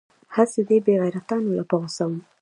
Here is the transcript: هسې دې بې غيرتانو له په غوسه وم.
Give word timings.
هسې 0.35 0.61
دې 0.67 0.77
بې 0.85 0.93
غيرتانو 1.01 1.49
له 1.57 1.63
په 1.69 1.75
غوسه 1.81 2.03
وم. 2.07 2.19